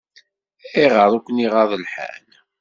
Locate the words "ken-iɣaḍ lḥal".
1.25-2.27